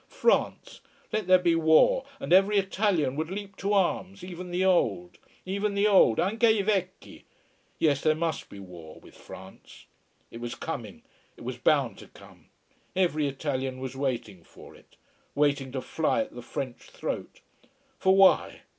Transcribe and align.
France! 0.09 0.81
Let 1.13 1.27
there 1.27 1.37
be 1.37 1.53
war, 1.53 2.05
and 2.19 2.33
every 2.33 2.57
Italian 2.57 3.15
would 3.17 3.29
leap 3.29 3.55
to 3.57 3.73
arms, 3.73 4.23
even 4.23 4.49
the 4.49 4.65
old. 4.65 5.19
Even 5.45 5.75
the 5.75 5.85
old 5.85 6.19
anche 6.19 6.47
i 6.47 6.63
vecchi. 6.63 7.25
Yes, 7.77 8.01
there 8.01 8.15
must 8.15 8.49
be 8.49 8.57
war 8.59 8.99
with 8.99 9.13
France. 9.13 9.85
It 10.31 10.41
was 10.41 10.55
coming: 10.55 11.03
it 11.37 11.43
was 11.43 11.57
bound 11.57 11.99
to 11.99 12.07
come. 12.07 12.47
Every 12.95 13.27
Italian 13.27 13.79
was 13.79 13.95
waiting 13.95 14.43
for 14.43 14.75
it. 14.75 14.95
Waiting 15.35 15.71
to 15.73 15.81
fly 15.81 16.21
at 16.21 16.33
the 16.33 16.41
French 16.41 16.81
throat. 16.89 17.41
For 17.99 18.15
why? 18.15 18.61